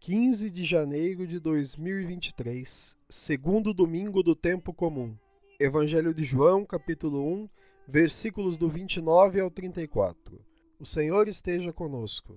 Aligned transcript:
15 0.00 0.50
de 0.50 0.64
janeiro 0.64 1.24
de 1.24 1.38
2023, 1.38 2.96
segundo 3.08 3.72
domingo 3.72 4.24
do 4.24 4.34
tempo 4.34 4.74
comum. 4.74 5.16
Evangelho 5.60 6.12
de 6.12 6.24
João, 6.24 6.66
capítulo 6.66 7.24
1, 7.24 7.48
versículos 7.86 8.56
do 8.56 8.68
29 8.68 9.40
ao 9.40 9.50
34. 9.50 10.40
O 10.80 10.86
Senhor 10.86 11.28
esteja 11.28 11.72
conosco. 11.72 12.34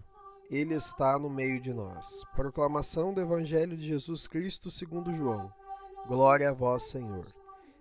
Ele 0.50 0.74
está 0.76 1.18
no 1.18 1.30
meio 1.30 1.60
de 1.60 1.74
nós. 1.74 2.24
Proclamação 2.36 3.14
do 3.14 3.22
Evangelho 3.22 3.76
de 3.76 3.86
Jesus 3.86 4.28
Cristo 4.28 4.70
segundo 4.70 5.14
João. 5.14 5.52
Glória 6.06 6.50
a 6.50 6.54
vós, 6.54 6.84
Senhor. 6.84 7.26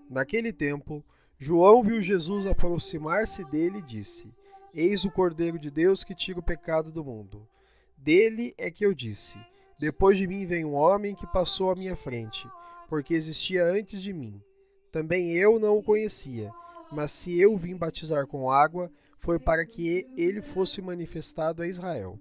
Naquele 0.08 0.52
tempo, 0.52 1.04
João 1.38 1.82
viu 1.82 2.00
Jesus 2.00 2.46
aproximar-se 2.46 3.44
dele 3.44 3.78
e 3.78 3.82
disse: 3.82 4.36
Eis 4.74 5.04
o 5.04 5.10
Cordeiro 5.10 5.58
de 5.58 5.70
Deus 5.70 6.02
que 6.02 6.14
tira 6.14 6.40
o 6.40 6.42
pecado 6.42 6.90
do 6.90 7.04
mundo. 7.04 7.46
Dele 7.96 8.54
é 8.56 8.70
que 8.70 8.86
eu 8.86 8.94
disse: 8.94 9.38
Depois 9.78 10.18
de 10.18 10.26
mim 10.26 10.46
vem 10.46 10.64
um 10.64 10.74
homem 10.74 11.14
que 11.14 11.26
passou 11.26 11.70
à 11.70 11.76
minha 11.76 11.94
frente, 11.94 12.48
porque 12.88 13.14
existia 13.14 13.64
antes 13.64 14.02
de 14.02 14.12
mim. 14.12 14.40
Também 14.90 15.32
eu 15.32 15.58
não 15.60 15.78
o 15.78 15.82
conhecia, 15.82 16.52
mas 16.90 17.12
se 17.12 17.38
eu 17.38 17.56
vim 17.56 17.76
batizar 17.76 18.26
com 18.26 18.50
água, 18.50 18.90
foi 19.20 19.38
para 19.38 19.64
que 19.66 20.06
ele 20.16 20.40
fosse 20.40 20.80
manifestado 20.80 21.62
a 21.62 21.66
Israel. 21.66 22.18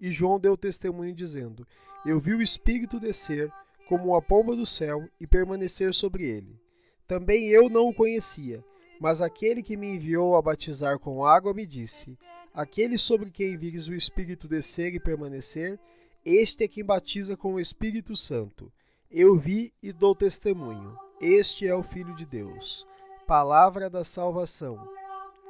E 0.00 0.10
João 0.12 0.38
deu 0.38 0.56
testemunho, 0.56 1.14
dizendo: 1.14 1.66
Eu 2.04 2.20
vi 2.20 2.34
o 2.34 2.42
Espírito 2.42 3.00
descer, 3.00 3.50
como 3.88 4.10
uma 4.10 4.22
pomba 4.22 4.54
do 4.54 4.66
céu, 4.66 5.08
e 5.20 5.26
permanecer 5.26 5.94
sobre 5.94 6.24
ele. 6.24 6.60
Também 7.06 7.48
eu 7.48 7.68
não 7.68 7.88
o 7.88 7.94
conhecia, 7.94 8.64
mas 9.00 9.20
aquele 9.20 9.62
que 9.62 9.76
me 9.76 9.94
enviou 9.94 10.36
a 10.36 10.42
batizar 10.42 10.98
com 10.98 11.24
água 11.24 11.54
me 11.54 11.66
disse: 11.66 12.18
Aquele 12.52 12.98
sobre 12.98 13.30
quem 13.30 13.56
vires 13.56 13.88
o 13.88 13.94
Espírito 13.94 14.48
descer 14.48 14.94
e 14.94 15.00
permanecer, 15.00 15.78
este 16.24 16.64
é 16.64 16.68
quem 16.68 16.84
batiza 16.84 17.36
com 17.36 17.54
o 17.54 17.60
Espírito 17.60 18.16
Santo. 18.16 18.72
Eu 19.10 19.38
vi 19.38 19.72
e 19.82 19.92
dou 19.92 20.14
testemunho. 20.14 20.96
Este 21.20 21.66
é 21.66 21.74
o 21.74 21.82
Filho 21.82 22.14
de 22.14 22.26
Deus. 22.26 22.86
Palavra 23.26 23.88
da 23.88 24.04
salvação. 24.04 24.86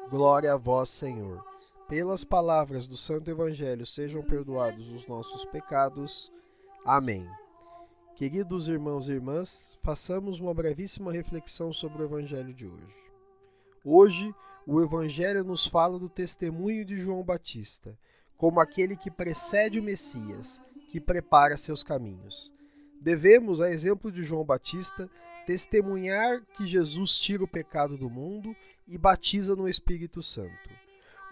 Glória 0.08 0.52
a 0.52 0.56
vós, 0.56 0.90
Senhor. 0.90 1.44
Pelas 1.88 2.22
palavras 2.22 2.86
do 2.86 2.96
Santo 2.96 3.28
Evangelho 3.28 3.84
sejam 3.84 4.22
perdoados 4.22 4.92
os 4.92 5.08
nossos 5.08 5.44
pecados. 5.46 6.30
Amém. 6.84 7.28
Queridos 8.14 8.68
irmãos 8.68 9.08
e 9.08 9.12
irmãs, 9.12 9.76
façamos 9.82 10.38
uma 10.38 10.54
brevíssima 10.54 11.10
reflexão 11.10 11.72
sobre 11.72 12.02
o 12.02 12.04
Evangelho 12.04 12.54
de 12.54 12.64
hoje. 12.64 12.94
Hoje, 13.84 14.32
o 14.64 14.80
Evangelho 14.80 15.42
nos 15.42 15.66
fala 15.66 15.98
do 15.98 16.08
testemunho 16.08 16.84
de 16.84 16.96
João 16.96 17.24
Batista, 17.24 17.98
como 18.36 18.60
aquele 18.60 18.96
que 18.96 19.10
precede 19.10 19.80
o 19.80 19.82
Messias, 19.82 20.62
que 20.88 21.00
prepara 21.00 21.56
seus 21.56 21.82
caminhos. 21.82 22.52
Devemos, 23.00 23.60
a 23.60 23.68
exemplo 23.68 24.12
de 24.12 24.22
João 24.22 24.44
Batista, 24.44 25.10
testemunhar 25.46 26.42
que 26.56 26.66
Jesus 26.66 27.18
tira 27.20 27.44
o 27.44 27.48
pecado 27.48 27.96
do 27.96 28.10
mundo 28.10 28.54
e 28.86 28.98
batiza 28.98 29.54
no 29.54 29.68
Espírito 29.68 30.22
Santo. 30.22 30.70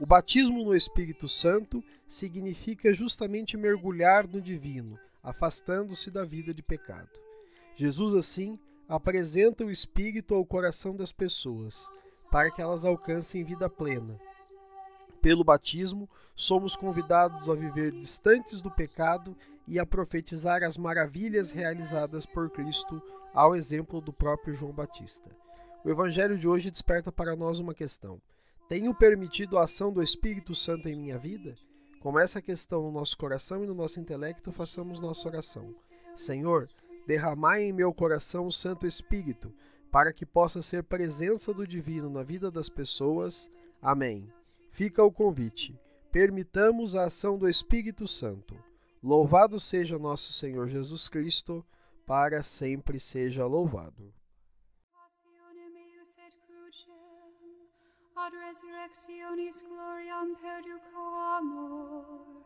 O 0.01 0.07
batismo 0.07 0.65
no 0.65 0.75
Espírito 0.75 1.29
Santo 1.29 1.83
significa 2.09 2.93
justamente 2.93 3.57
mergulhar 3.57 4.27
no 4.27 4.41
divino, 4.41 4.99
afastando-se 5.23 6.11
da 6.11 6.25
vida 6.25 6.53
de 6.53 6.63
pecado. 6.63 7.11
Jesus, 7.77 8.15
assim, 8.15 8.59
apresenta 8.89 9.65
o 9.65 9.71
Espírito 9.71 10.35
ao 10.35 10.45
coração 10.45 10.95
das 10.97 11.13
pessoas, 11.13 11.89
para 12.31 12.51
que 12.51 12.61
elas 12.61 12.85
alcancem 12.85 13.45
vida 13.45 13.69
plena. 13.69 14.19
Pelo 15.21 15.45
batismo, 15.45 16.09
somos 16.35 16.75
convidados 16.75 17.49
a 17.49 17.55
viver 17.55 17.93
distantes 17.93 18.61
do 18.61 18.71
pecado 18.71 19.37
e 19.67 19.79
a 19.79 19.87
profetizar 19.87 20.63
as 20.63 20.77
maravilhas 20.77 21.53
realizadas 21.53 22.27
por 22.27 22.51
Cristo, 22.51 23.03
ao 23.33 23.57
exemplo 23.57 24.01
do 24.01 24.13
próprio 24.13 24.55
João 24.55 24.73
Batista. 24.73 25.31
O 25.85 25.91
Evangelho 25.91 26.39
de 26.39 26.47
hoje 26.47 26.71
desperta 26.71 27.11
para 27.11 27.35
nós 27.35 27.59
uma 27.59 27.75
questão: 27.75 28.21
Tenho 28.69 28.95
permitido 28.95 29.59
a 29.59 29.65
ação 29.65 29.93
do 29.93 30.03
Espírito 30.03 30.55
Santo 30.55 30.89
em 30.89 30.95
minha 30.95 31.19
vida? 31.19 31.57
Com 32.01 32.19
essa 32.19 32.43
questão 32.43 32.83
no 32.83 32.91
nosso 32.91 33.17
coração 33.17 33.63
e 33.63 33.67
no 33.67 33.75
nosso 33.75 34.01
intelecto, 34.01 34.51
façamos 34.51 35.01
nossa 35.01 35.29
oração. 35.29 35.71
Senhor, 36.17 36.69
derramai 37.07 37.63
em 37.63 37.73
meu 37.73 37.93
coração 37.95 38.47
o 38.47 38.53
Santo 38.53 38.87
Espírito, 38.87 39.53
para 39.91 40.13
que 40.13 40.27
possa 40.27 40.63
ser 40.63 40.83
presença 40.83 41.53
do 41.53 41.67
Divino 41.67 42.11
na 42.11 42.23
vida 42.23 42.51
das 42.51 42.69
pessoas. 42.69 43.49
Amém. 43.81 44.29
Fica 44.69 45.05
o 45.05 45.13
convite. 45.13 45.79
Permitamos 46.11 46.97
a 46.97 47.05
ação 47.05 47.39
do 47.39 47.49
Espírito 47.49 48.09
Santo. 48.09 48.57
Louvado 49.03 49.59
seja 49.59 49.99
nosso 49.99 50.33
Senhor 50.33 50.69
Jesus 50.69 51.09
Cristo, 51.09 51.67
para 52.07 52.41
sempre 52.41 53.01
seja 53.01 53.45
louvado. 53.45 54.15
Ad 58.15 58.37
resurrectionis 58.37 59.63
gloriam 59.63 60.37
perduco 60.37 60.99
amor, 61.39 62.45